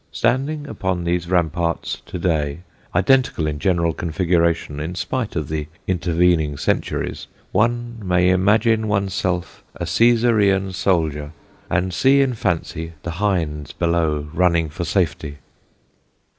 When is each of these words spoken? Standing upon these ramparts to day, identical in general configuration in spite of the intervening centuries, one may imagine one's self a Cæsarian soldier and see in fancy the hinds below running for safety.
Standing 0.11 0.65
upon 0.65 1.03
these 1.03 1.29
ramparts 1.29 2.01
to 2.07 2.17
day, 2.17 2.61
identical 2.95 3.45
in 3.45 3.59
general 3.59 3.93
configuration 3.93 4.79
in 4.79 4.95
spite 4.95 5.35
of 5.35 5.47
the 5.47 5.67
intervening 5.85 6.57
centuries, 6.57 7.27
one 7.51 8.01
may 8.03 8.31
imagine 8.31 8.87
one's 8.87 9.13
self 9.13 9.63
a 9.75 9.85
Cæsarian 9.85 10.73
soldier 10.73 11.33
and 11.69 11.93
see 11.93 12.19
in 12.21 12.33
fancy 12.33 12.93
the 13.03 13.11
hinds 13.21 13.73
below 13.73 14.27
running 14.33 14.69
for 14.69 14.85
safety. 14.85 15.37